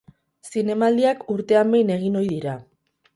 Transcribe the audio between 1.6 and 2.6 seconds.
behin egin ohi dira.